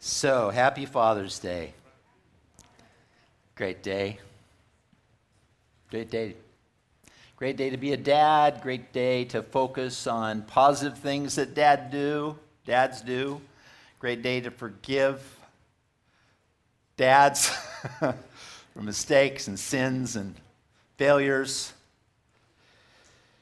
[0.00, 1.72] So, happy Father's Day.
[3.56, 4.20] Great day.
[5.90, 6.36] Great day.
[7.34, 8.60] Great day to be a dad.
[8.62, 13.40] Great day to focus on positive things that dad do, dads do.
[13.98, 15.20] Great day to forgive
[16.96, 17.48] dads
[17.98, 18.14] for
[18.80, 20.36] mistakes and sins and
[20.96, 21.72] failures.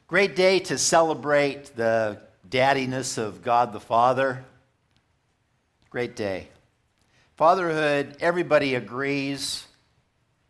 [0.08, 2.18] Great day to celebrate the
[2.48, 4.42] daddiness of God the Father.
[5.96, 6.48] Great day.
[7.38, 9.66] Fatherhood, everybody agrees,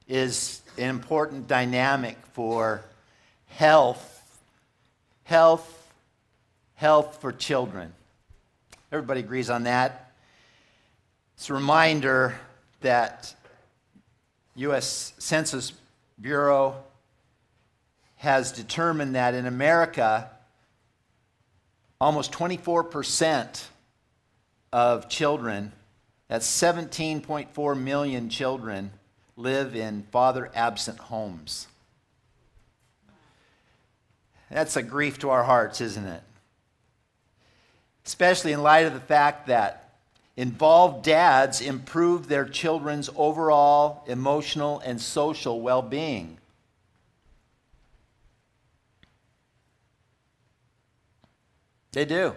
[0.08, 2.82] is an important dynamic for
[3.46, 4.40] health,
[5.22, 5.88] health,
[6.74, 7.92] health for children.
[8.90, 10.10] Everybody agrees on that.
[11.36, 12.34] It's a reminder
[12.80, 13.32] that
[14.56, 15.12] U.S.
[15.18, 15.72] Census
[16.20, 16.74] Bureau
[18.16, 20.28] has determined that in America,
[22.00, 23.66] almost 24%
[24.76, 25.72] of children,
[26.28, 28.90] that's 17.4 million children,
[29.34, 31.66] live in father absent homes.
[34.50, 36.22] That's a grief to our hearts, isn't it?
[38.04, 39.94] Especially in light of the fact that
[40.36, 46.36] involved dads improve their children's overall emotional and social well being.
[51.92, 52.34] They do.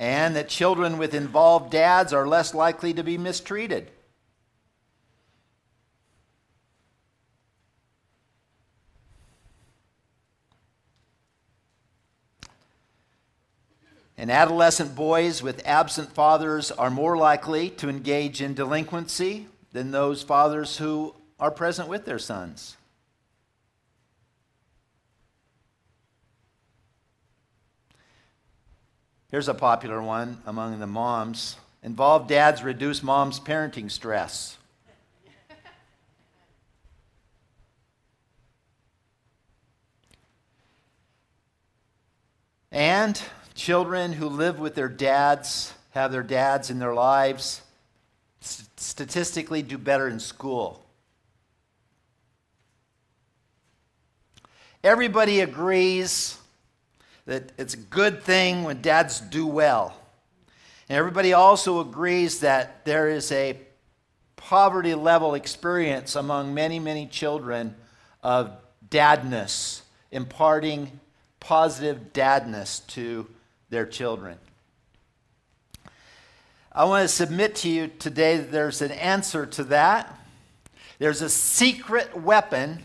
[0.00, 3.90] And that children with involved dads are less likely to be mistreated.
[14.16, 20.22] And adolescent boys with absent fathers are more likely to engage in delinquency than those
[20.22, 22.76] fathers who are present with their sons.
[29.30, 31.56] Here's a popular one among the moms.
[31.82, 34.56] Involved dads reduce mom's parenting stress.
[42.72, 43.20] and
[43.54, 47.62] children who live with their dads, have their dads in their lives,
[48.40, 50.84] statistically do better in school.
[54.82, 56.38] Everybody agrees
[57.30, 59.94] that it's a good thing when dads do well.
[60.88, 63.56] And everybody also agrees that there is a
[64.34, 67.76] poverty level experience among many, many children
[68.24, 68.50] of
[68.88, 70.98] dadness, imparting
[71.38, 73.28] positive dadness to
[73.68, 74.36] their children.
[76.72, 80.18] I want to submit to you today that there's an answer to that.
[80.98, 82.82] There's a secret weapon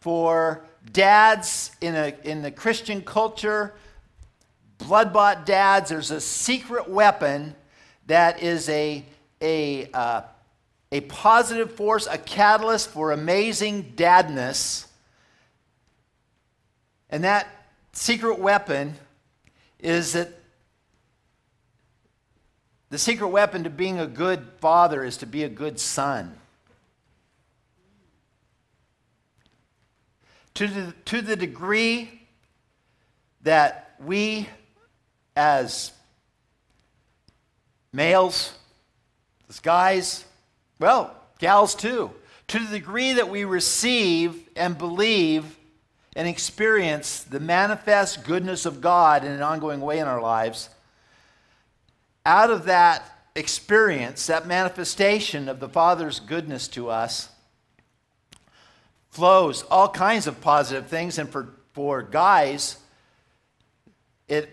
[0.00, 3.74] for dads in, a, in the Christian culture,
[4.78, 7.54] blood bought dads, there's a secret weapon
[8.06, 9.04] that is a,
[9.40, 10.22] a, uh,
[10.92, 14.86] a positive force, a catalyst for amazing dadness.
[17.10, 17.48] And that
[17.92, 18.94] secret weapon
[19.78, 20.30] is that
[22.90, 26.36] the secret weapon to being a good father is to be a good son.
[30.56, 32.10] To the, to the degree
[33.42, 34.48] that we,
[35.36, 35.92] as
[37.92, 38.54] males,
[39.50, 40.24] as guys,
[40.78, 42.10] well, gals too,
[42.48, 45.58] to the degree that we receive and believe
[46.16, 50.70] and experience the manifest goodness of God in an ongoing way in our lives,
[52.24, 53.02] out of that
[53.34, 57.28] experience, that manifestation of the Father's goodness to us,
[59.16, 61.16] flows all kinds of positive things.
[61.16, 62.76] And for, for guys,
[64.28, 64.46] it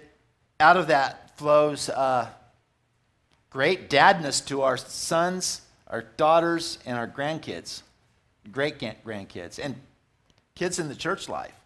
[0.58, 2.30] out of that flows uh,
[3.50, 7.82] great dadness to our sons, our daughters, and our grandkids,
[8.54, 9.76] great grandkids, and
[10.56, 11.60] kids in the church life.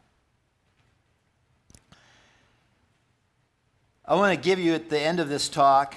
[4.06, 5.94] I want to give you at the end of this talk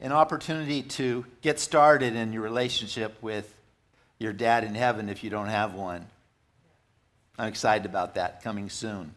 [0.00, 3.54] an opportunity to get started in your relationship with
[4.18, 6.06] your dad in heaven if you don't have one.
[7.38, 9.14] I'm excited about that coming soon.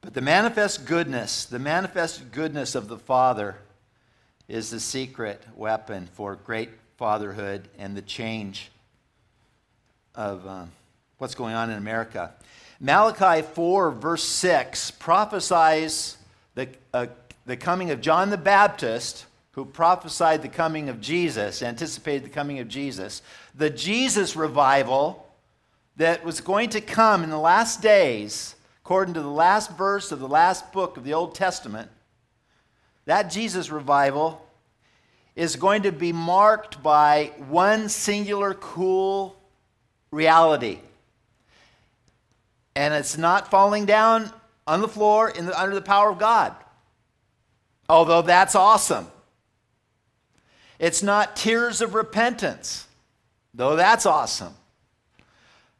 [0.00, 3.56] But the manifest goodness, the manifest goodness of the Father
[4.48, 8.72] is the secret weapon for great fatherhood and the change
[10.16, 10.72] of um,
[11.18, 12.32] what's going on in America.
[12.80, 16.16] Malachi 4, verse 6, prophesies
[16.56, 17.06] the, uh,
[17.46, 22.58] the coming of John the Baptist, who prophesied the coming of Jesus, anticipated the coming
[22.58, 23.22] of Jesus.
[23.54, 25.23] The Jesus revival
[25.96, 30.20] that was going to come in the last days, according to the last verse of
[30.20, 31.90] the last book of the Old Testament,
[33.04, 34.44] that Jesus revival
[35.36, 39.36] is going to be marked by one singular cool
[40.10, 40.78] reality.
[42.76, 44.32] And it's not falling down
[44.66, 46.54] on the floor the, under the power of God.
[47.88, 49.06] Although that's awesome.
[50.78, 52.88] It's not tears of repentance,
[53.52, 54.54] though that's awesome.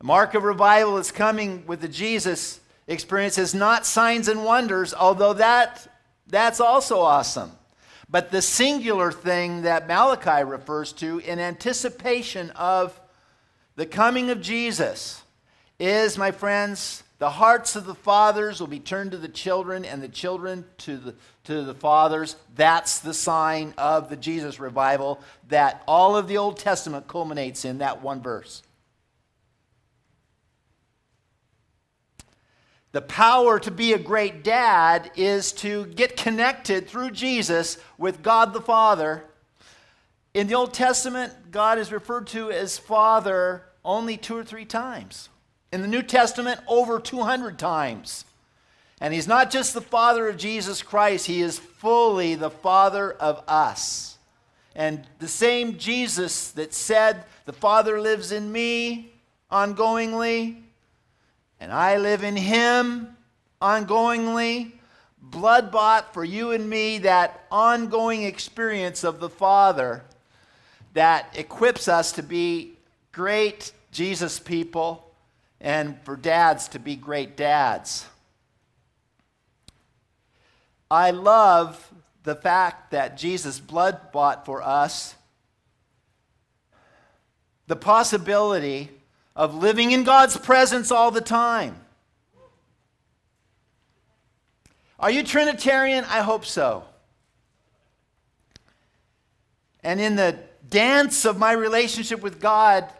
[0.04, 5.32] Mark of revival is coming with the Jesus experience is not signs and wonders, although
[5.32, 5.88] that,
[6.26, 7.50] that's also awesome.
[8.10, 13.00] But the singular thing that Malachi refers to in anticipation of
[13.76, 15.22] the coming of Jesus
[15.80, 20.02] is, my friends, the hearts of the fathers will be turned to the children and
[20.02, 21.14] the children to the,
[21.44, 22.36] to the fathers.
[22.54, 27.78] That's the sign of the Jesus revival that all of the Old Testament culminates in
[27.78, 28.62] that one verse.
[32.94, 38.52] The power to be a great dad is to get connected through Jesus with God
[38.52, 39.24] the Father.
[40.32, 45.28] In the Old Testament, God is referred to as Father only two or three times.
[45.72, 48.26] In the New Testament, over 200 times.
[49.00, 53.42] And He's not just the Father of Jesus Christ, He is fully the Father of
[53.48, 54.18] us.
[54.76, 59.10] And the same Jesus that said, The Father lives in me
[59.50, 60.63] ongoingly,
[61.64, 63.16] and I live in him
[63.62, 64.72] ongoingly,
[65.18, 70.04] blood bought for you and me, that ongoing experience of the Father
[70.92, 72.74] that equips us to be
[73.12, 75.10] great Jesus people
[75.58, 78.04] and for dads to be great dads.
[80.90, 81.94] I love
[82.24, 85.14] the fact that Jesus blood bought for us
[87.68, 88.90] the possibility
[89.36, 91.76] of living in God's presence all the time.
[94.98, 96.04] Are you Trinitarian?
[96.04, 96.84] I hope so.
[99.82, 100.38] And in the
[100.68, 102.90] dance of my relationship with God,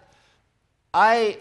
[0.93, 1.39] I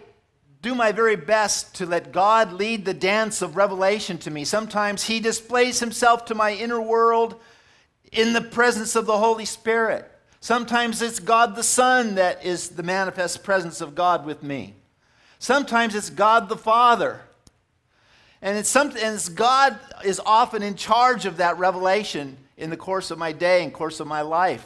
[0.62, 4.46] do my very best to let God lead the dance of revelation to me.
[4.46, 7.42] Sometimes He displays Himself to my inner world
[8.12, 10.10] in the presence of the Holy Spirit.
[10.40, 14.76] Sometimes it's God the Son that is the manifest presence of God with me.
[15.44, 17.20] Sometimes it's God the Father.
[18.42, 22.78] And it's, some, and it's God is often in charge of that revelation in the
[22.78, 24.66] course of my day and course of my life.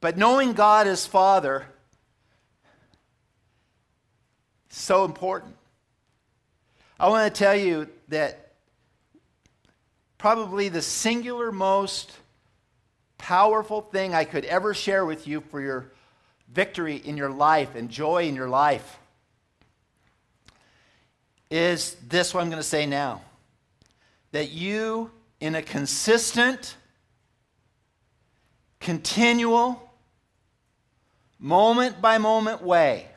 [0.00, 1.64] But knowing God as Father
[4.68, 5.54] is so important.
[6.98, 8.54] I want to tell you that
[10.18, 12.10] probably the singular most
[13.24, 15.90] powerful thing I could ever share with you for your
[16.52, 18.98] victory in your life and joy in your life
[21.50, 23.22] is this what I'm going to say now.
[24.32, 25.10] That you,
[25.40, 26.76] in a consistent,
[28.78, 29.90] continual,
[31.38, 33.08] moment by moment way,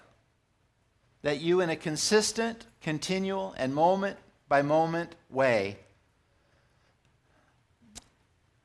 [1.22, 4.16] that you, in a consistent, continual, and moment
[4.48, 5.80] by moment way,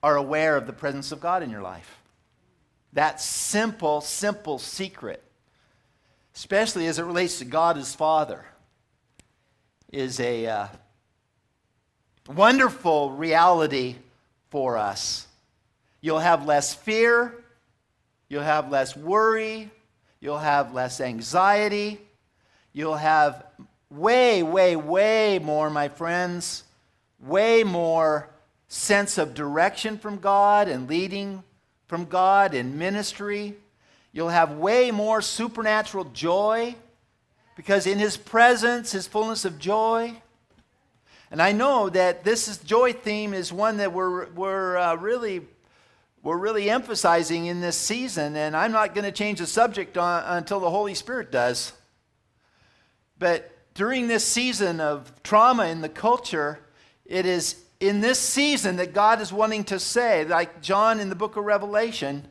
[0.02, 1.98] are aware of the presence of God in your life.
[2.92, 5.22] That simple, simple secret,
[6.34, 8.44] especially as it relates to God as Father,
[9.92, 10.66] is a uh,
[12.28, 13.96] wonderful reality
[14.50, 15.26] for us.
[16.00, 17.34] You'll have less fear,
[18.28, 19.70] you'll have less worry,
[20.20, 22.00] you'll have less anxiety,
[22.72, 23.44] you'll have
[23.88, 26.64] way, way, way more, my friends,
[27.20, 28.28] way more
[28.72, 31.44] sense of direction from God and leading
[31.88, 33.54] from God in ministry.
[34.12, 36.74] You'll have way more supernatural joy
[37.54, 40.14] because in His presence, His fullness of joy.
[41.30, 45.42] And I know that this is, joy theme is one that we're, we're uh, really
[46.22, 50.22] we're really emphasizing in this season, and I'm not going to change the subject on,
[50.24, 51.72] until the Holy Spirit does.
[53.18, 56.60] But during this season of trauma in the culture,
[57.04, 61.16] it is in this season that God is wanting to say, like John in the
[61.16, 62.28] book of Revelation,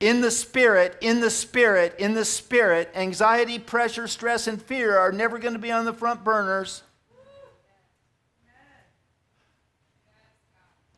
[0.00, 5.12] in the spirit, in the spirit, in the spirit, anxiety, pressure, stress, and fear are
[5.12, 6.82] never going to be on the front burners.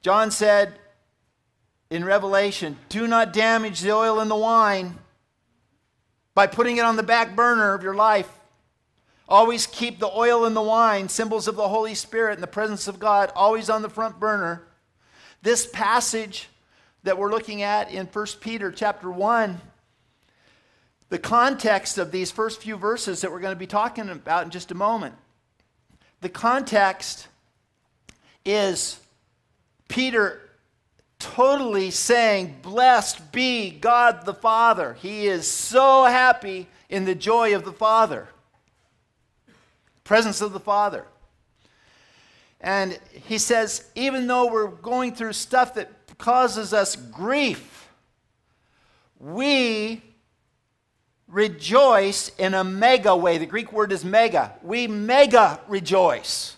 [0.03, 0.75] John said
[1.91, 4.97] in Revelation, do not damage the oil and the wine
[6.35, 8.38] by putting it on the back burner of your life.
[9.29, 12.89] Always keep the oil and the wine, symbols of the Holy Spirit and the presence
[12.89, 14.67] of God, always on the front burner.
[15.43, 16.49] This passage
[17.03, 19.61] that we're looking at in 1 Peter chapter 1
[21.09, 24.51] the context of these first few verses that we're going to be talking about in
[24.51, 25.15] just a moment.
[26.21, 27.29] The context
[28.45, 29.01] is
[29.89, 30.41] Peter
[31.19, 34.95] totally saying, Blessed be God the Father.
[35.01, 38.29] He is so happy in the joy of the Father,
[40.09, 41.05] presence of the Father.
[42.63, 47.91] And he says, even though we're going through stuff that causes us grief,
[49.21, 50.03] we
[51.29, 53.37] rejoice in a mega way.
[53.37, 54.55] The Greek word is mega.
[54.63, 56.57] We mega rejoice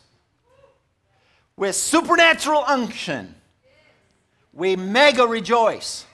[1.56, 3.34] with supernatural unction.
[4.52, 6.06] We mega rejoice.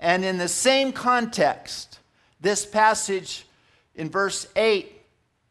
[0.00, 1.98] And in the same context,
[2.40, 3.46] this passage
[3.94, 4.90] in verse 8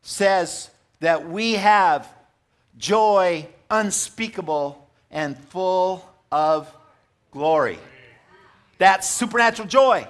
[0.01, 2.11] says that we have
[2.77, 6.71] joy unspeakable and full of
[7.31, 7.79] glory.
[8.77, 10.07] That's supernatural joy.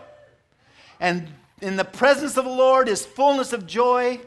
[1.00, 1.28] And
[1.62, 4.20] in the presence of the Lord is fullness of joy.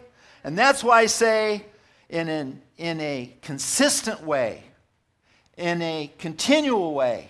[0.45, 1.65] And that's why I say,
[2.09, 4.62] in, an, in a consistent way,
[5.57, 7.29] in a continual way,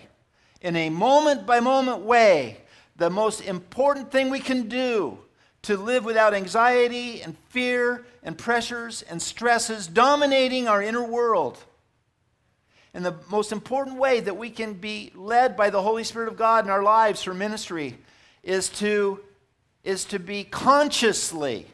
[0.61, 2.57] in a moment by moment way,
[2.97, 5.17] the most important thing we can do
[5.63, 11.57] to live without anxiety and fear and pressures and stresses dominating our inner world.
[12.93, 16.37] And the most important way that we can be led by the Holy Spirit of
[16.37, 17.97] God in our lives for ministry
[18.41, 19.19] is to,
[19.83, 21.67] is to be consciously,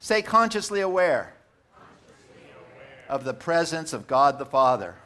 [0.00, 1.32] say consciously aware,
[1.72, 4.96] consciously aware of the presence of God the Father.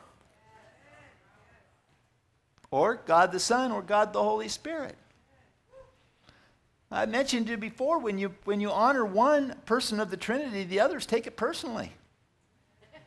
[2.70, 4.96] Or God the Son, or God the Holy Spirit.
[6.92, 10.80] I mentioned it before when you, when you honor one person of the Trinity, the
[10.80, 11.90] others take it personally.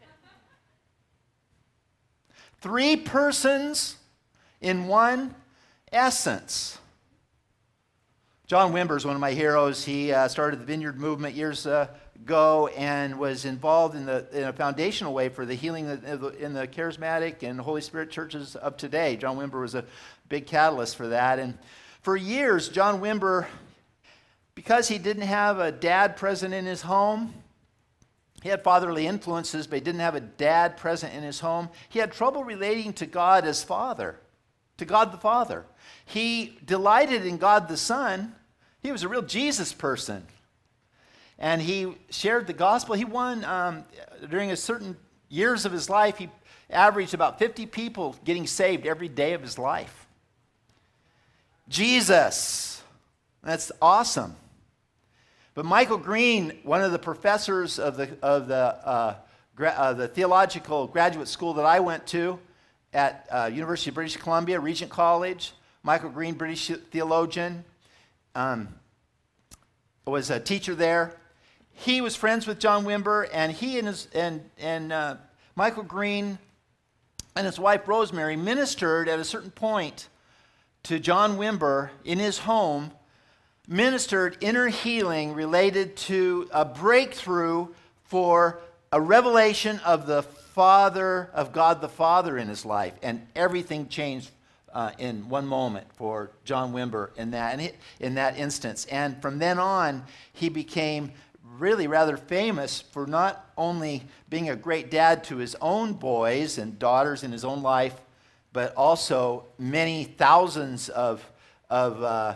[2.61, 3.97] Three persons
[4.59, 5.35] in one
[5.91, 6.79] essence.
[8.47, 9.85] John Wimber is one of my heroes.
[9.85, 14.45] He uh, started the Vineyard Movement years uh, ago and was involved in, the, in
[14.45, 19.15] a foundational way for the healing in the charismatic and Holy Spirit churches of today.
[19.15, 19.85] John Wimber was a
[20.27, 21.37] big catalyst for that.
[21.37, 21.55] And
[22.01, 23.45] for years, John Wimber
[24.55, 27.33] because he didn't have a dad present in his home,
[28.41, 31.69] he had fatherly influences, but he didn't have a dad present in his home.
[31.89, 34.19] He had trouble relating to God as Father,
[34.77, 35.65] to God the Father.
[36.05, 38.35] He delighted in God the Son.
[38.81, 40.25] He was a real Jesus person.
[41.39, 42.95] And he shared the gospel.
[42.95, 43.83] He won, um,
[44.29, 44.95] during a certain
[45.27, 46.29] years of his life, he
[46.69, 50.07] averaged about 50 people getting saved every day of his life.
[51.67, 52.81] Jesus.
[53.43, 54.35] That's awesome.
[55.55, 59.15] But Michael Green, one of the professors of the, of the, uh,
[59.55, 62.37] gra- uh, the theological graduate school that I went to
[62.93, 67.63] at uh, University of British Columbia, Regent College, Michael Green, British theologian,
[68.35, 68.67] um,
[70.05, 71.15] was a teacher there.
[71.71, 75.15] He was friends with John Wimber, and he and, his, and, and uh,
[75.55, 76.37] Michael Green
[77.33, 80.09] and his wife Rosemary ministered at a certain point
[80.83, 82.91] to John Wimber in his home
[83.67, 87.67] ministered inner healing related to a breakthrough
[88.03, 88.59] for
[88.91, 92.93] a revelation of the Father, of God the Father in his life.
[93.01, 94.31] And everything changed
[94.73, 97.59] uh, in one moment for John Wimber in that,
[97.99, 98.85] in that instance.
[98.85, 100.03] And from then on,
[100.33, 101.11] he became
[101.57, 106.77] really rather famous for not only being a great dad to his own boys and
[106.77, 107.95] daughters in his own life,
[108.51, 111.25] but also many thousands of,
[111.69, 112.35] of, uh,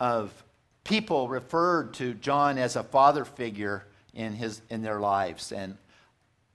[0.00, 0.41] of
[0.84, 5.52] people referred to John as a father figure in, his, in their lives.
[5.52, 5.76] And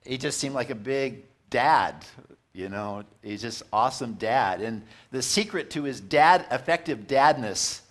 [0.06, 2.06] he just seemed like a big dad,
[2.54, 3.04] you know.
[3.22, 4.62] He's just awesome dad.
[4.62, 7.82] And the secret to his dad, effective dadness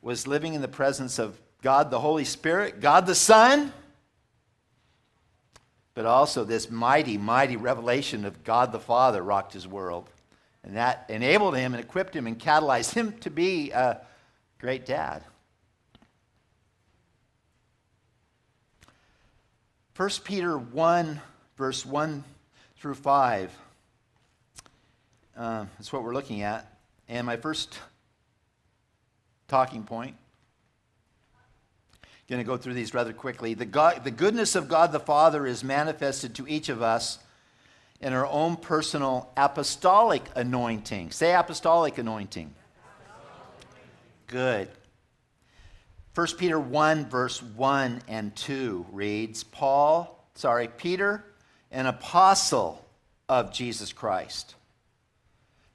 [0.00, 3.72] was living in the presence of God the Holy Spirit, God the Son,
[5.94, 10.08] but also this mighty, mighty revelation of God the Father rocked his world.
[10.64, 14.00] And that enabled him and equipped him and catalyzed him to be a
[14.58, 15.22] great dad.
[19.96, 21.20] 1 Peter 1,
[21.56, 22.24] verse 1
[22.78, 23.58] through 5.
[25.36, 26.66] Uh, that's what we're looking at.
[27.08, 27.78] And my first
[29.48, 30.16] talking point.
[32.26, 33.52] Going to go through these rather quickly.
[33.52, 37.18] The, God, the goodness of God the Father is manifested to each of us
[38.00, 41.10] in our own personal apostolic anointing.
[41.10, 42.54] Say apostolic anointing.
[44.28, 44.70] Good.
[46.14, 51.24] 1 Peter 1, verse 1 and 2 reads Paul, sorry, Peter,
[51.70, 52.84] an apostle
[53.30, 54.54] of Jesus Christ,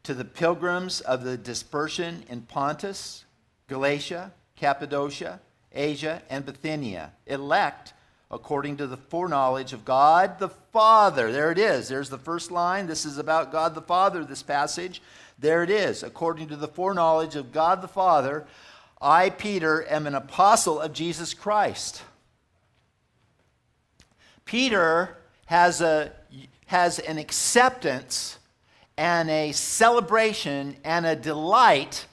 [0.03, 3.25] to the pilgrims of the dispersion in Pontus,
[3.67, 5.39] Galatia, Cappadocia,
[5.71, 7.13] Asia, and Bithynia.
[7.25, 7.93] Elect
[8.29, 11.31] according to the foreknowledge of God the Father.
[11.31, 11.87] There it is.
[11.87, 12.85] There's the first line.
[12.85, 15.01] This is about God the Father, this passage.
[15.39, 16.03] There it is.
[16.03, 18.45] According to the foreknowledge of God the Father,
[19.01, 22.03] I, Peter, am an apostle of Jesus Christ.
[24.45, 26.11] Peter has, a,
[26.65, 28.39] has an acceptance
[28.97, 32.05] and a celebration and a delight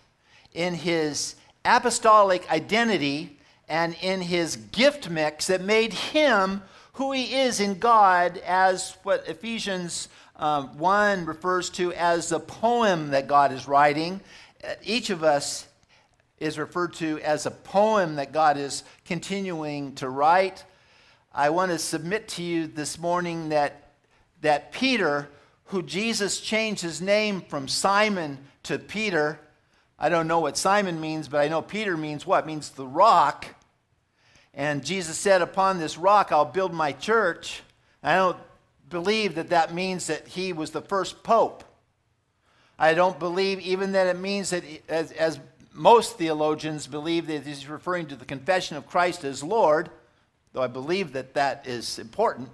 [0.53, 3.39] in his apostolic identity
[3.69, 6.63] and in his gift mix that made him
[6.95, 13.11] who he is in God, as what Ephesians um, 1 refers to as the poem
[13.11, 14.21] that God is writing.
[14.83, 15.67] Each of us
[16.45, 20.63] is referred to as a poem that God is continuing to write.
[21.33, 23.93] I want to submit to you this morning that,
[24.43, 25.31] that Peter,
[25.67, 29.41] who Jesus changed his name from Simon to Peter,
[29.99, 32.45] I don't know what Simon means, but I know Peter means what?
[32.45, 33.47] It means the rock.
[34.53, 37.63] And Jesus said, Upon this rock I'll build my church.
[38.03, 38.37] I don't
[38.91, 41.65] believe that that means that he was the first pope.
[42.79, 45.41] I don't believe even that it means that, as, as
[45.75, 49.91] most theologians believe, that he's referring to the confession of Christ as Lord,
[50.53, 52.49] though I believe that that is important.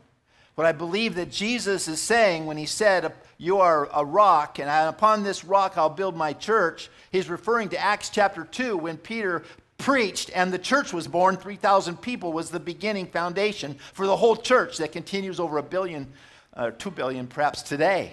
[0.55, 4.69] What I believe that Jesus is saying when he said, You are a rock, and
[4.89, 9.45] upon this rock I'll build my church, he's referring to Acts chapter 2 when Peter
[9.81, 14.37] preached and the church was born 3000 people was the beginning foundation for the whole
[14.37, 16.07] church that continues over a billion
[16.55, 18.13] uh, 2 billion perhaps today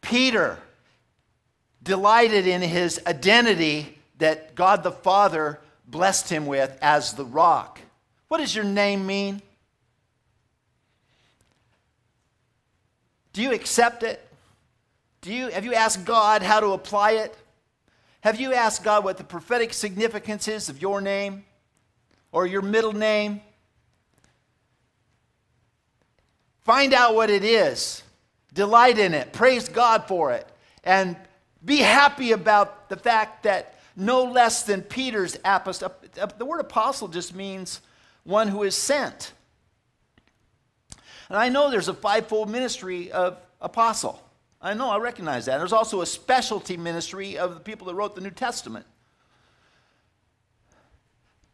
[0.00, 0.58] peter
[1.82, 7.80] delighted in his identity that god the father blessed him with as the rock
[8.28, 9.42] what does your name mean
[13.32, 14.26] do you accept it
[15.20, 17.36] do you have you asked god how to apply it
[18.22, 21.44] have you asked God what the prophetic significance is of your name
[22.30, 23.40] or your middle name?
[26.60, 28.04] Find out what it is.
[28.54, 29.32] Delight in it.
[29.32, 30.46] Praise God for it.
[30.84, 31.16] And
[31.64, 37.08] be happy about the fact that no less than Peter's apostle, uh, the word apostle
[37.08, 37.80] just means
[38.24, 39.32] one who is sent.
[41.28, 44.22] And I know there's a fivefold ministry of apostle.
[44.60, 45.58] I know, I recognize that.
[45.58, 48.86] There's also a specialty ministry of the people that wrote the New Testament.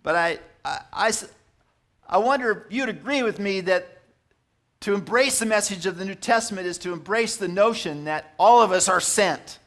[0.03, 1.13] But I, I, I,
[2.09, 3.99] I wonder if you'd agree with me that
[4.81, 8.63] to embrace the message of the New Testament is to embrace the notion that all
[8.63, 9.59] of us are sent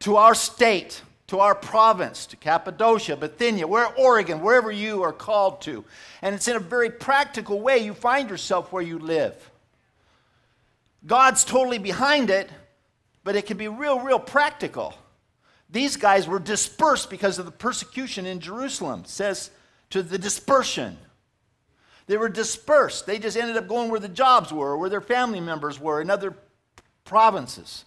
[0.00, 5.60] to our state, to our province, to Cappadocia, Bithynia, where Oregon, wherever you are called
[5.62, 5.84] to.
[6.22, 9.50] And it's in a very practical way you find yourself where you live.
[11.06, 12.50] God's totally behind it,
[13.24, 14.94] but it can be real, real practical.
[15.70, 19.50] These guys were dispersed because of the persecution in Jerusalem, says
[19.90, 20.96] to the dispersion.
[22.06, 23.06] They were dispersed.
[23.06, 26.08] They just ended up going where the jobs were, where their family members were, in
[26.08, 26.36] other
[27.04, 27.84] provinces.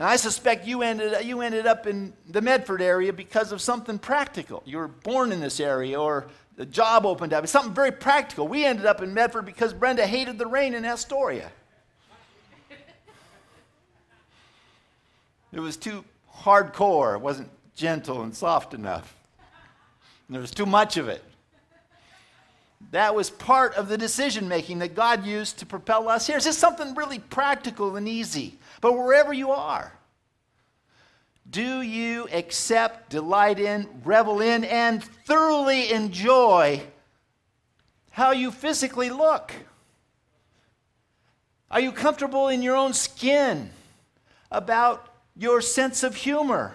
[0.00, 3.98] And I suspect you ended, you ended up in the Medford area because of something
[3.98, 4.62] practical.
[4.64, 7.44] You were born in this area, or the job opened up.
[7.44, 8.48] It's something very practical.
[8.48, 11.52] We ended up in Medford because Brenda hated the rain in Astoria.
[15.52, 16.02] It was too
[16.34, 17.16] hardcore.
[17.16, 19.14] It wasn't gentle and soft enough.
[20.28, 21.22] And there was too much of it.
[22.92, 26.36] That was part of the decision making that God used to propel us here.
[26.36, 28.58] It's just something really practical and easy.
[28.80, 29.92] But wherever you are,
[31.48, 36.82] do you accept, delight in, revel in, and thoroughly enjoy
[38.10, 39.52] how you physically look?
[41.70, 43.70] Are you comfortable in your own skin
[44.50, 46.74] about your sense of humor.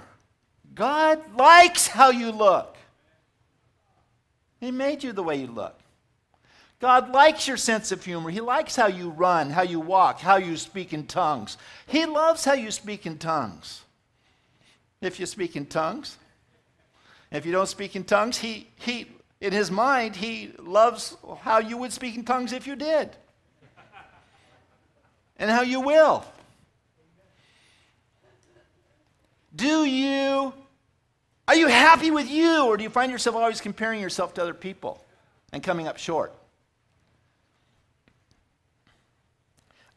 [0.74, 2.76] God likes how you look.
[4.60, 5.80] He made you the way you look.
[6.86, 8.30] God likes your sense of humor.
[8.30, 11.58] He likes how you run, how you walk, how you speak in tongues.
[11.88, 13.82] He loves how you speak in tongues.
[15.02, 16.16] If you speak in tongues,
[17.32, 19.08] if you don't speak in tongues, he, he,
[19.42, 23.10] in his mind, he loves how you would speak in tongues if you did.
[25.38, 26.24] And how you will.
[29.56, 30.54] Do you,
[31.48, 34.54] are you happy with you, or do you find yourself always comparing yourself to other
[34.54, 35.04] people
[35.52, 36.32] and coming up short?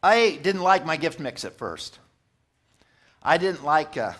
[0.01, 1.99] I didn't like my gift mix at first.
[3.21, 4.13] I didn't like uh,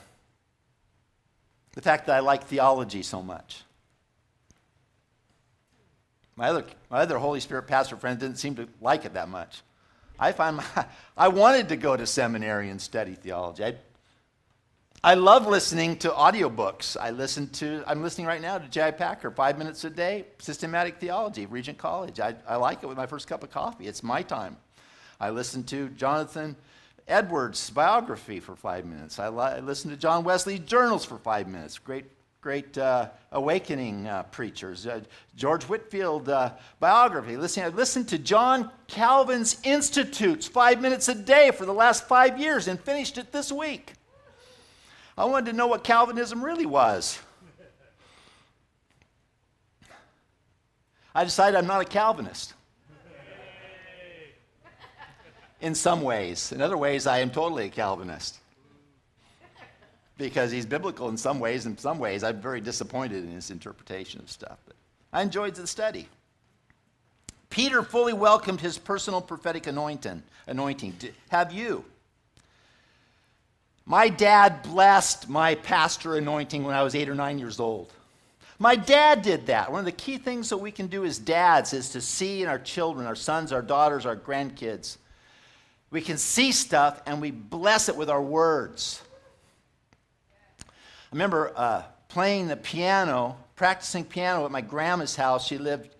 [1.73, 3.63] the fact that I like theology so much.
[6.35, 9.61] My other, my other Holy Spirit pastor friend didn't seem to like it that much.
[10.17, 10.65] I find my,
[11.17, 13.63] I wanted to go to seminary and study theology.
[13.63, 13.75] I
[15.01, 16.97] I love listening to audiobooks.
[16.99, 18.91] I listen to, I'm listening right now to J.I.
[18.91, 22.19] Packer, five minutes a day, systematic theology, Regent College.
[22.19, 23.87] I, I like it with my first cup of coffee.
[23.87, 24.57] It's my time.
[25.19, 26.55] I listened to Jonathan
[27.07, 29.19] Edwards' biography for five minutes.
[29.19, 31.77] I, li- I listen to John Wesley's journals for five minutes.
[31.77, 32.05] Great,
[32.39, 34.87] great uh, awakening uh, preachers.
[34.87, 35.01] Uh,
[35.35, 37.35] George Whitefield uh, biography.
[37.35, 42.39] Listen, I listened to John Calvin's Institutes five minutes a day for the last five
[42.39, 43.93] years and finished it this week.
[45.17, 47.19] I wanted to know what Calvinism really was.
[51.13, 52.53] I decided I'm not a Calvinist.
[55.61, 56.51] In some ways.
[56.51, 58.39] In other ways, I am totally a Calvinist.
[60.17, 61.65] Because he's biblical in some ways.
[61.65, 64.57] In some ways, I'm very disappointed in his interpretation of stuff.
[64.65, 64.75] But
[65.13, 66.07] I enjoyed the study.
[67.49, 70.21] Peter fully welcomed his personal prophetic anointing.
[70.47, 70.95] anointing.
[71.29, 71.83] Have you?
[73.85, 77.91] My dad blessed my pastor anointing when I was eight or nine years old.
[78.59, 79.71] My dad did that.
[79.71, 82.49] One of the key things that we can do as dads is to see in
[82.49, 84.97] our children, our sons, our daughters, our grandkids.
[85.91, 89.01] We can see stuff and we bless it with our words.
[90.61, 90.73] I
[91.11, 95.47] remember uh, playing the piano, practicing piano at my grandma's house.
[95.47, 95.95] She lived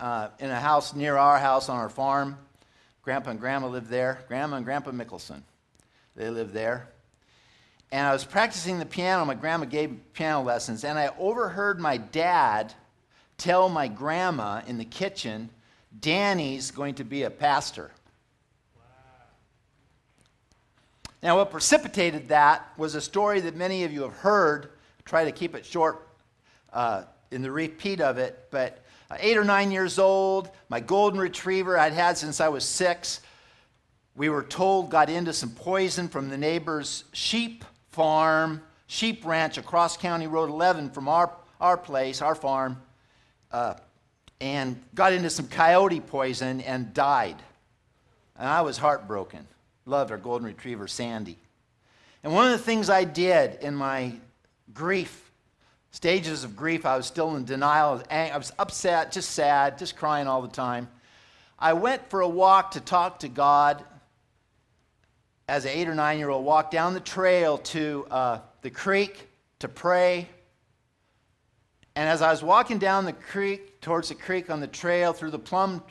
[0.00, 2.38] uh, in a house near our house on our farm.
[3.02, 4.24] Grandpa and grandma lived there.
[4.28, 5.42] Grandma and Grandpa Mickelson.
[6.16, 6.88] They lived there
[7.94, 9.24] and I was practicing the piano.
[9.24, 12.74] My grandma gave piano lessons, and I overheard my dad
[13.38, 15.48] tell my grandma in the kitchen,
[16.00, 17.92] Danny's going to be a pastor.
[21.24, 24.68] Now, what precipitated that was a story that many of you have heard.
[25.06, 26.06] try to keep it short
[26.70, 31.18] uh, in the repeat of it, but uh, eight or nine years old, my golden
[31.18, 33.22] retriever I'd had since I was six,
[34.14, 39.96] we were told got into some poison from the neighbor's sheep farm, sheep ranch across
[39.96, 42.76] County Road 11 from our, our place, our farm,
[43.50, 43.74] uh,
[44.42, 47.36] and got into some coyote poison and died.
[48.36, 49.46] And I was heartbroken.
[49.86, 51.38] Loved our golden retriever, Sandy.
[52.22, 54.14] And one of the things I did in my
[54.72, 55.30] grief,
[55.90, 60.26] stages of grief, I was still in denial, I was upset, just sad, just crying
[60.26, 60.88] all the time.
[61.58, 63.84] I went for a walk to talk to God
[65.48, 69.28] as an eight or nine year old, walked down the trail to uh, the creek
[69.58, 70.28] to pray.
[71.94, 75.30] And as I was walking down the creek, towards the creek on the trail through
[75.30, 75.82] the plum,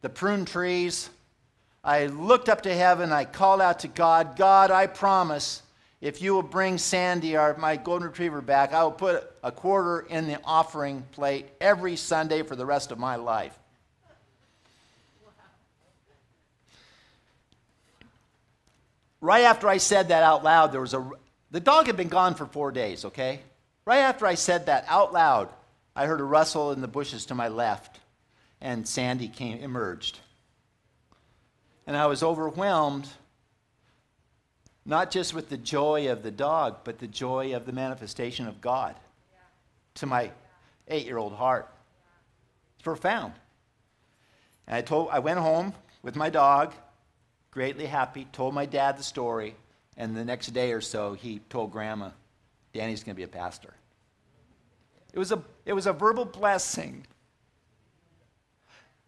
[0.00, 1.10] the prune trees,
[1.84, 3.12] I looked up to heaven.
[3.12, 5.62] I called out to God, God, I promise
[6.00, 10.00] if you will bring Sandy, our, my golden retriever, back, I will put a quarter
[10.00, 13.56] in the offering plate every Sunday for the rest of my life.
[19.22, 21.10] right after I said that out loud, there was a.
[21.50, 23.40] The dog had been gone for four days, okay?
[23.86, 25.48] Right after I said that out loud,
[25.96, 28.00] I heard a rustle in the bushes to my left,
[28.60, 30.18] and Sandy came, emerged.
[31.86, 33.08] And I was overwhelmed,
[34.84, 38.60] not just with the joy of the dog, but the joy of the manifestation of
[38.60, 38.96] God
[39.94, 40.30] to my
[40.88, 41.68] eight year old heart.
[42.76, 43.34] It's profound.
[44.66, 46.72] And I, told, I went home with my dog,
[47.50, 49.56] greatly happy, told my dad the story,
[49.96, 52.10] and the next day or so, he told grandma,
[52.72, 53.74] Danny's going to be a pastor.
[55.12, 57.06] It was a, it was a verbal blessing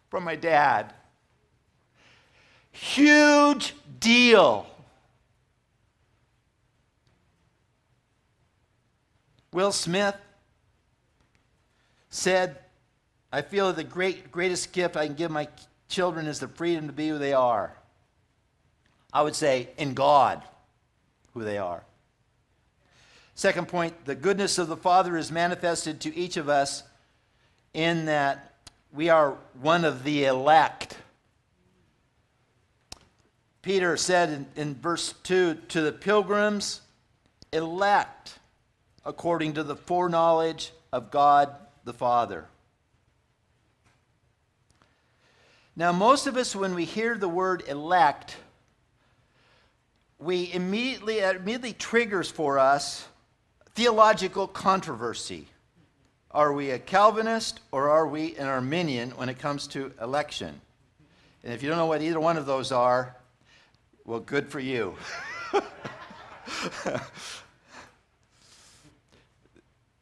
[0.09, 0.93] from my dad.
[2.75, 4.67] Huge deal.
[9.53, 10.15] Will Smith
[12.09, 12.57] said,
[13.31, 15.47] I feel the great, greatest gift I can give my
[15.87, 17.77] children is the freedom to be who they are.
[19.13, 20.43] I would say, in God,
[21.33, 21.83] who they are.
[23.35, 26.83] Second point the goodness of the Father is manifested to each of us
[27.73, 28.53] in that
[28.93, 30.97] we are one of the elect.
[33.65, 36.81] Peter said in, in, verse 2 to the pilgrims,
[37.51, 38.37] elect
[39.03, 41.49] according to the foreknowledge of God
[41.83, 42.45] the Father.
[45.75, 48.37] Now, most of us, when we hear the word elect,
[50.19, 53.07] we immediately, it immediately triggers for us
[53.73, 55.47] theological controversy.
[56.29, 60.61] Are we a Calvinist or are we an Arminian when it comes to election?
[61.43, 63.15] And if you don't know what either one of those are,
[64.05, 64.95] well, good for you.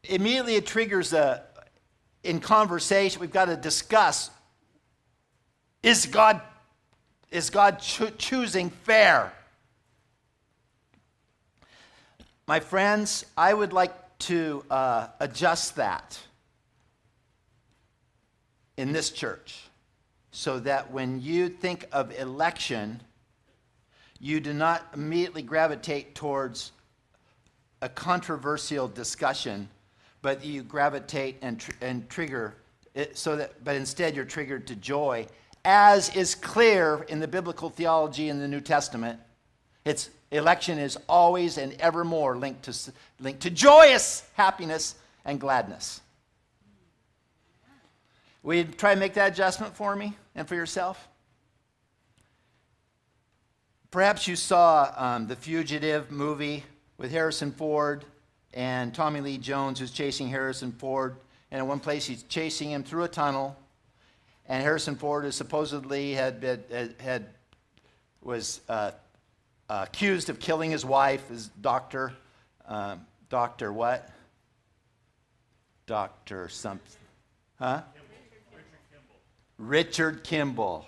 [0.03, 1.43] immediately it triggers a,
[2.23, 4.29] in conversation, we've got to discuss
[5.81, 6.41] is God,
[7.31, 9.33] is God cho- choosing fair?
[12.47, 16.19] my friends, I would like to uh, adjust that
[18.77, 19.61] in this church
[20.31, 22.99] so that when you think of election,
[24.23, 26.71] you do not immediately gravitate towards
[27.81, 29.67] a controversial discussion,
[30.21, 32.55] but you gravitate and, tr- and trigger
[32.95, 35.27] it so that, but instead you're triggered to joy,
[35.65, 39.19] as is clear in the biblical theology in the New Testament.
[39.83, 45.99] Its election is always and evermore linked to, linked to joyous happiness and gladness.
[48.41, 51.09] Will you try to make that adjustment for me and for yourself?
[53.93, 56.63] Perhaps you saw um, the Fugitive movie
[56.97, 58.03] with Harrison Ford
[58.51, 61.17] and Tommy Lee Jones, who's chasing Harrison Ford.
[61.51, 63.55] And in one place, he's chasing him through a tunnel.
[64.47, 67.27] And Harrison Ford is supposedly had been, had,
[68.23, 68.93] was uh,
[69.69, 72.13] uh, accused of killing his wife, his doctor,
[72.67, 74.09] um, doctor what?
[75.85, 76.97] Doctor something,
[77.59, 77.83] huh?
[77.93, 79.15] Richard Kimble.
[79.59, 80.85] Richard Kimble.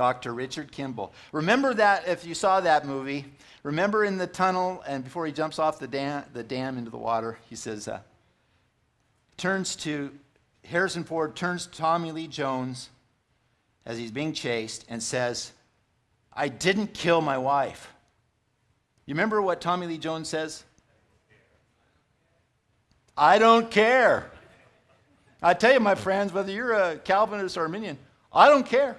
[0.00, 0.32] Dr.
[0.32, 1.12] Richard Kimble.
[1.30, 3.26] Remember that if you saw that movie.
[3.62, 6.96] Remember in the tunnel, and before he jumps off the dam, the dam into the
[6.96, 8.00] water, he says, uh,
[9.36, 10.10] turns to
[10.64, 12.88] Harrison Ford, turns to Tommy Lee Jones
[13.84, 15.52] as he's being chased, and says,
[16.32, 17.92] I didn't kill my wife.
[19.04, 20.64] You remember what Tommy Lee Jones says?
[23.18, 24.30] I don't care.
[25.42, 27.98] I tell you, my friends, whether you're a Calvinist or Arminian,
[28.32, 28.96] I don't care.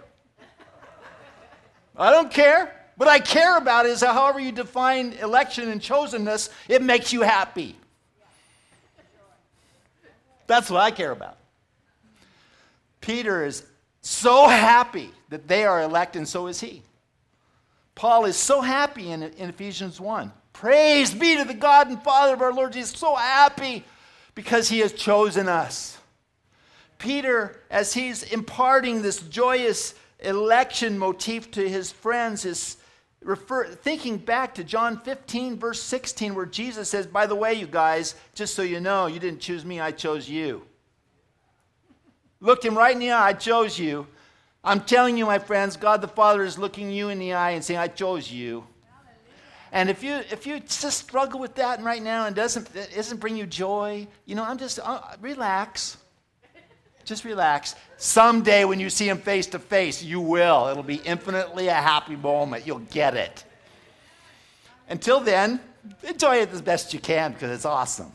[1.95, 2.73] I don't care.
[2.95, 7.75] What I care about is however you define election and chosenness, it makes you happy.
[10.47, 11.37] That's what I care about.
[12.99, 13.63] Peter is
[14.01, 16.83] so happy that they are elect, and so is he.
[17.95, 20.31] Paul is so happy in, in Ephesians 1.
[20.53, 22.97] Praise be to the God and Father of our Lord Jesus.
[22.99, 23.83] So happy
[24.35, 25.97] because he has chosen us.
[26.97, 32.77] Peter, as he's imparting this joyous election motif to his friends, is
[33.21, 37.67] refer, thinking back to John 15, verse 16, where Jesus says, By the way, you
[37.67, 40.63] guys, just so you know, you didn't choose me, I chose you.
[42.39, 44.07] Looked him right in the eye, I chose you.
[44.63, 47.63] I'm telling you, my friends, God the Father is looking you in the eye and
[47.63, 48.63] saying, I chose you.
[49.71, 53.19] And if you if you just struggle with that right now and doesn't it doesn't
[53.19, 55.97] bring you joy, you know, I'm just uh, relax.
[57.05, 57.75] Just relax.
[57.97, 60.67] Someday when you see him face to face, you will.
[60.67, 62.65] It'll be infinitely a happy moment.
[62.65, 63.43] You'll get it.
[64.89, 65.59] Until then,
[66.03, 68.11] enjoy it as best you can because it's awesome.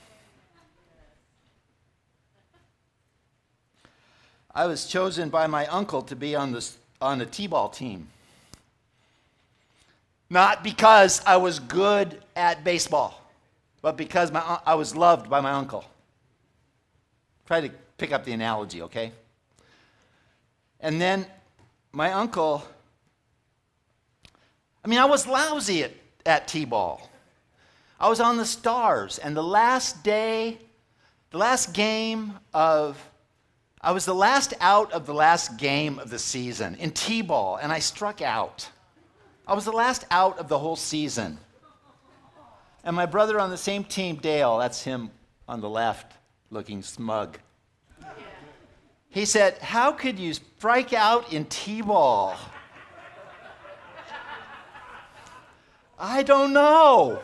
[4.55, 6.67] I was chosen by my uncle to be on, the
[7.01, 8.09] on the T-ball team.
[10.31, 13.23] Not because I was good at baseball,
[13.83, 15.85] but because my, uh, I was loved by my uncle.
[17.47, 19.13] Try to pick up the analogy, okay?
[20.81, 21.27] And then
[21.93, 22.63] my uncle,
[24.85, 25.93] I mean, I was lousy at,
[26.25, 27.11] at T ball.
[27.99, 30.59] I was on the stars, and the last day,
[31.31, 33.03] the last game of,
[33.81, 37.57] I was the last out of the last game of the season in T ball,
[37.57, 38.69] and I struck out.
[39.47, 41.39] I was the last out of the whole season.
[42.85, 45.11] And my brother on the same team, Dale, that's him
[45.49, 46.13] on the left,
[46.51, 47.39] looking smug.
[49.17, 52.37] He said, How could you strike out in T ball?
[55.99, 57.23] I don't know.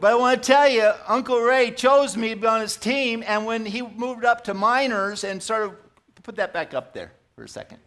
[0.00, 3.22] But I want to tell you, Uncle Ray chose me to be on his team,
[3.24, 5.76] and when he moved up to minors and started,
[6.24, 7.78] put that back up there for a second,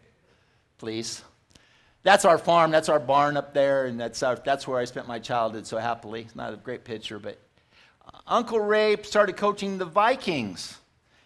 [0.78, 1.22] please.
[2.04, 5.06] That's our farm, that's our barn up there, and that's, our, that's where I spent
[5.06, 6.22] my childhood so happily.
[6.22, 7.42] It's not a great picture, but
[8.08, 10.78] uh, Uncle Ray started coaching the Vikings.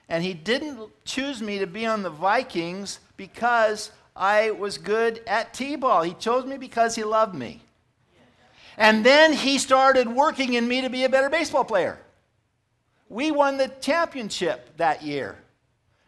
[0.09, 5.53] And he didn't choose me to be on the Vikings because I was good at
[5.53, 6.01] T ball.
[6.01, 7.61] He chose me because he loved me.
[8.75, 11.99] And then he started working in me to be a better baseball player.
[13.07, 15.37] We won the championship that year.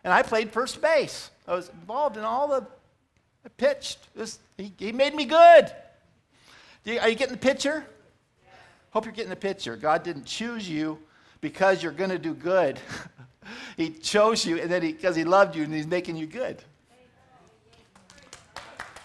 [0.03, 1.29] And I played first base.
[1.47, 2.65] I was involved in all the,
[3.45, 3.99] I pitched.
[4.15, 5.71] Was, he, he, made me good.
[7.01, 7.85] Are you getting the picture?
[8.91, 9.75] Hope you're getting the picture.
[9.75, 10.97] God didn't choose you
[11.39, 12.79] because you're going to do good.
[13.77, 16.63] he chose you, and then because he, he loved you, and he's making you good.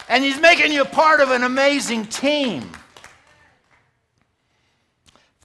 [0.09, 2.71] And he's making you part of an amazing team.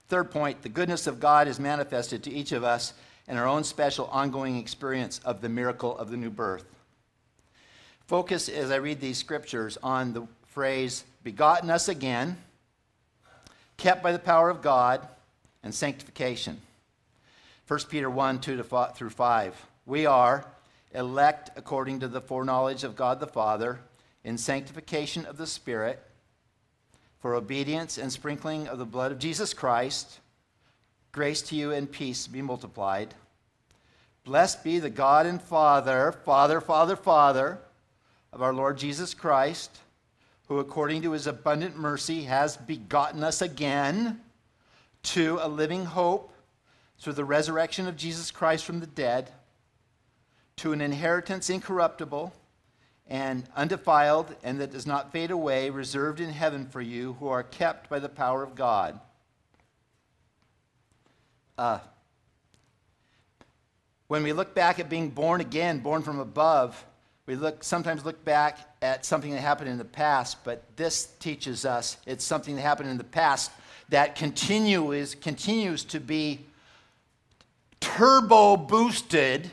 [0.09, 2.93] Third point the goodness of God is manifested to each of us
[3.27, 6.65] in our own special ongoing experience of the miracle of the new birth.
[8.07, 12.37] Focus as I read these scriptures on the phrase begotten us again
[13.79, 15.09] kept by the power of God
[15.63, 16.61] and sanctification.
[17.73, 18.63] 1 Peter 1 2
[18.95, 19.67] through 5.
[19.87, 20.45] We are
[20.93, 23.81] elect according to the foreknowledge of God the Father
[24.25, 25.99] in sanctification of the Spirit
[27.21, 30.21] for obedience and sprinkling of the blood of Jesus Christ.
[31.13, 33.15] Grace to you and peace be multiplied.
[34.25, 37.59] Blessed be the God and Father, Father, Father, Father
[38.35, 39.79] of our Lord Jesus Christ,
[40.47, 44.21] who according to his abundant mercy has begotten us again
[45.05, 46.32] to a living hope
[47.03, 49.29] through the resurrection of Jesus Christ from the dead,
[50.55, 52.33] to an inheritance incorruptible
[53.09, 57.43] and undefiled, and that does not fade away, reserved in heaven for you who are
[57.43, 59.01] kept by the power of God.
[61.59, 61.81] Uh,
[64.07, 66.85] when we look back at being born again, born from above,
[67.27, 71.65] we look, sometimes look back at something that happened in the past, but this teaches
[71.65, 73.51] us it's something that happened in the past
[73.89, 76.47] that continues, continues to be
[77.83, 79.51] turbo boosted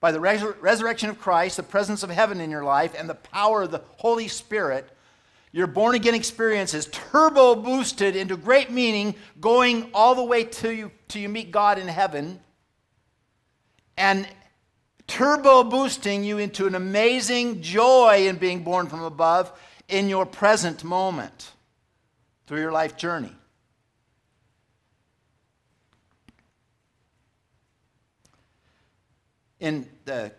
[0.00, 3.14] by the resur- resurrection of Christ, the presence of heaven in your life, and the
[3.14, 4.86] power of the Holy Spirit.
[5.52, 10.74] Your born again experience is turbo boosted into great meaning, going all the way to
[10.74, 12.40] you, to you meet God in heaven
[13.96, 14.28] and
[15.06, 19.52] turbo boosting you into an amazing joy in being born from above
[19.88, 21.52] in your present moment
[22.46, 23.32] through your life journey.
[29.58, 30.32] In the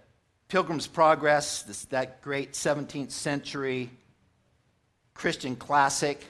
[0.48, 3.90] Pilgrim's Progress, this, that great 17th century
[5.16, 6.24] Christian classic,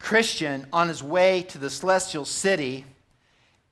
[0.00, 2.84] Christian on his way to the celestial city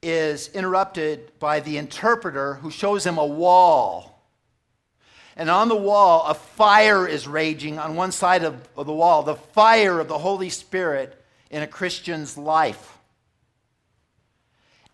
[0.00, 4.22] is interrupted by the interpreter who shows him a wall.
[5.36, 9.24] And on the wall, a fire is raging on one side of, of, the wall
[9.24, 12.99] the fire of the Holy Spirit in a Christian's life.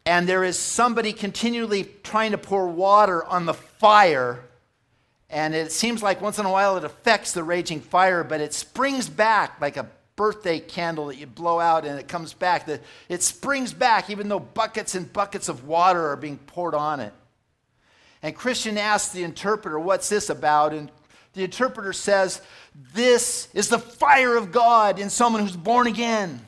[0.06, 4.44] And there is somebody continually trying to pour water on the fire.
[5.28, 8.54] And it seems like once in a while it affects the raging fire, but it
[8.54, 12.68] springs back like a birthday candle that you blow out and it comes back.
[13.08, 17.12] It springs back even though buckets and buckets of water are being poured on it.
[18.22, 20.72] And Christian asks the interpreter, What's this about?
[20.72, 20.90] And
[21.34, 22.40] the interpreter says,
[22.94, 26.40] This is the fire of God in someone who's born again.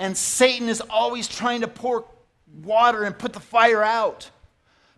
[0.00, 2.06] And Satan is always trying to pour
[2.64, 4.28] water and put the fire out.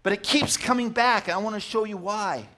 [0.03, 1.29] But it keeps coming back.
[1.29, 2.49] I want to show you why.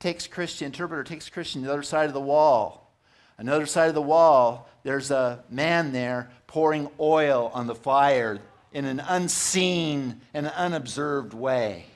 [0.00, 2.80] Takes Christian, interpreter takes Christian to the other side of the wall
[3.40, 8.38] Another side of the wall, there's a man there pouring oil on the fire
[8.70, 11.86] in an unseen and unobserved way.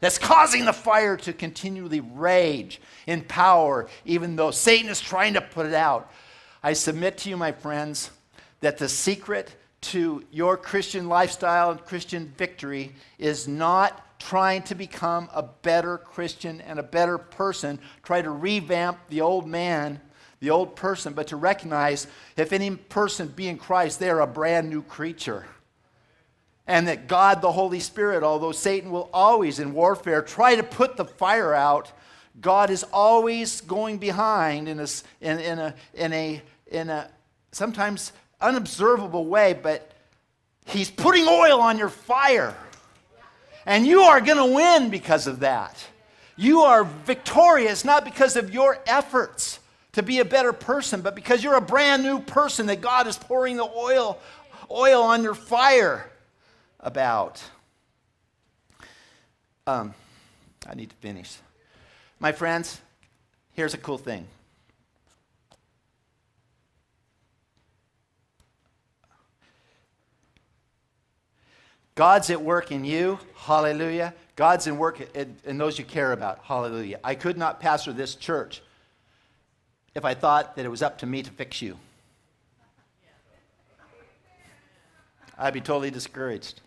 [0.00, 5.40] That's causing the fire to continually rage in power, even though Satan is trying to
[5.40, 6.12] put it out.
[6.64, 8.10] I submit to you, my friends,
[8.60, 15.28] that the secret to your Christian lifestyle and Christian victory is not trying to become
[15.32, 20.00] a better Christian and a better person, try to revamp the old man
[20.40, 24.26] the old person, but to recognize if any person be in Christ, they are a
[24.26, 25.46] brand new creature.
[26.66, 30.96] And that God, the Holy Spirit, although Satan will always in warfare try to put
[30.96, 31.92] the fire out,
[32.40, 34.86] God is always going behind in a,
[35.20, 37.10] in, in a, in a, in a
[37.50, 39.90] sometimes unobservable way, but
[40.66, 42.54] He's putting oil on your fire.
[43.64, 45.76] And you are going to win because of that.
[46.36, 49.58] You are victorious not because of your efforts,
[49.92, 53.18] to be a better person, but because you're a brand new person that God is
[53.18, 54.18] pouring the oil,
[54.70, 56.08] oil on your fire
[56.78, 57.42] about.
[59.66, 59.94] Um,
[60.68, 61.36] I need to finish.
[62.20, 62.80] My friends,
[63.54, 64.26] here's a cool thing.
[71.98, 74.14] God's at work in you, hallelujah.
[74.36, 77.00] God's in work in, in those you care about, hallelujah.
[77.02, 78.62] I could not pastor this church
[79.96, 81.76] if I thought that it was up to me to fix you.
[85.36, 86.60] I'd be totally discouraged.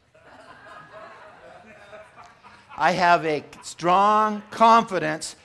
[2.77, 5.37] I have a strong confidence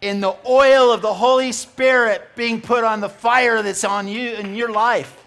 [0.00, 4.30] in the oil of the Holy Spirit being put on the fire that's on you
[4.32, 5.19] in your life.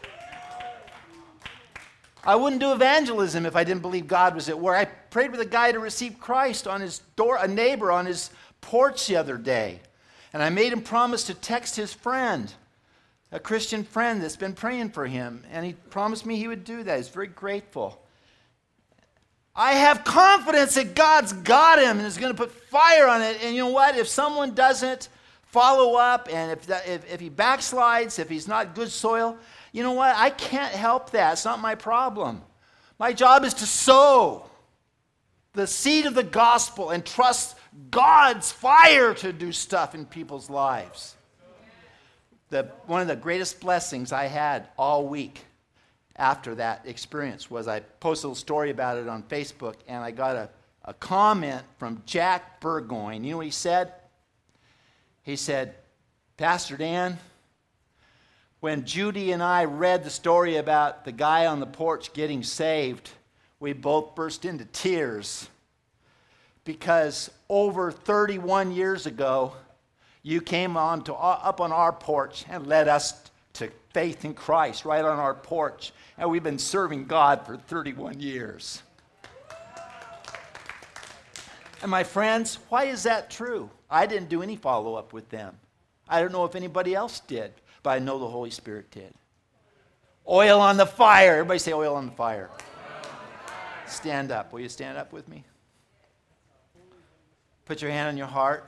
[2.26, 4.78] I wouldn't do evangelism if I didn't believe God was at work.
[4.78, 8.30] I prayed with a guy to receive Christ on his door, a neighbor on his
[8.61, 9.82] porch the other day.
[10.32, 12.51] And I made him promise to text his friend,
[13.32, 15.43] a Christian friend that's been praying for him.
[15.51, 16.97] And he promised me he would do that.
[16.97, 17.99] He's very grateful.
[19.55, 23.43] I have confidence that God's got him and is going to put fire on it.
[23.43, 23.97] And you know what?
[23.97, 25.09] If someone doesn't
[25.43, 29.38] follow up and if, if, if he backslides, if he's not good soil,
[29.74, 30.15] You know what?
[30.15, 31.34] I can't help that.
[31.34, 32.41] It's not my problem.
[32.97, 34.45] My job is to sow
[35.53, 37.57] the seed of the gospel and trust
[37.89, 41.15] God's fire to do stuff in people's lives.
[42.49, 45.43] The, one of the greatest blessings I had all week
[46.15, 50.36] after that experience was I posted a story about it on Facebook and I got
[50.36, 50.49] a,
[50.86, 53.24] a comment from Jack Burgoyne.
[53.24, 53.93] You know what he said?
[55.24, 55.74] He said,
[56.38, 57.17] Pastor Dan,
[58.64, 63.09] when Judy and I read the story about the guy on the porch getting saved,
[63.59, 65.49] we both burst into tears
[66.64, 69.51] because over 31 years ago,
[70.22, 74.34] you came on to, uh, up on our porch and led us to faith in
[74.34, 75.91] Christ right on our porch.
[76.18, 78.82] And we've been serving God for 31 years.
[81.82, 83.70] And my friends, why is that true?
[83.89, 85.57] I didn't do any follow up with them.
[86.07, 87.51] I don't know if anybody else did,
[87.84, 89.14] but I know the Holy Spirit did.
[90.28, 91.34] Oil on the fire.
[91.34, 92.50] Everybody say oil on the fire.
[93.88, 94.52] Stand up.
[94.54, 95.44] Will you stand up with me?
[97.66, 98.68] Put your hand on your heart.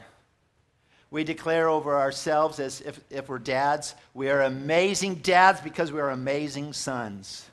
[1.11, 6.01] We declare over ourselves as if, if we're dads, we are amazing dads because we
[6.01, 7.49] are amazing sons.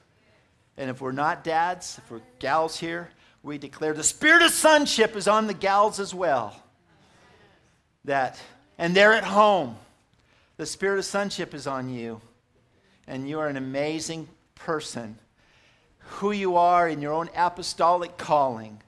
[0.76, 3.08] And if we're not dads, if we're gals here,
[3.42, 6.56] we declare the spirit of sonship is on the gals as well.
[8.04, 8.40] That,
[8.78, 9.76] and they're at home.
[10.56, 12.20] The spirit of sonship is on you.
[13.06, 15.18] And you are an amazing person.
[15.98, 18.80] Who you are in your own apostolic calling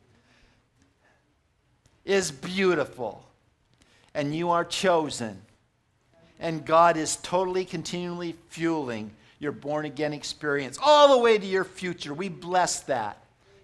[2.05, 3.25] is beautiful,
[4.13, 5.41] and you are chosen.
[6.39, 11.65] And God is totally, continually fueling your born again experience all the way to your
[11.65, 12.13] future.
[12.13, 13.19] We bless that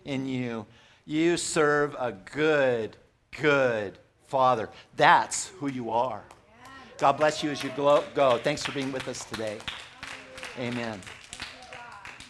[0.05, 0.67] in you.
[1.05, 2.97] You serve a good,
[3.41, 4.69] good Father.
[4.97, 6.23] That's who you are.
[7.01, 8.39] God bless you as you go.
[8.39, 9.57] Thanks for being with us today.
[10.59, 11.01] Amen.